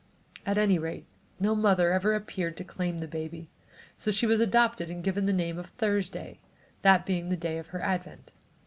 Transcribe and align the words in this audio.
At 0.47 0.57
any 0.57 0.79
rate, 0.79 1.05
no 1.39 1.53
mother 1.53 1.93
ever 1.93 2.15
appeared 2.15 2.57
to 2.57 2.63
claim 2.63 2.97
the 2.97 3.07
baby, 3.07 3.51
so 3.99 4.09
she 4.09 4.25
was 4.25 4.39
adopted 4.39 4.89
and 4.89 5.03
given 5.03 5.27
the 5.27 5.31
name 5.31 5.59
of 5.59 5.67
Thursday, 5.67 6.39
that 6.81 7.05
being 7.05 7.29
the 7.29 7.37
day 7.37 7.59
of 7.59 7.67
her 7.67 7.81
advent. 7.81 8.31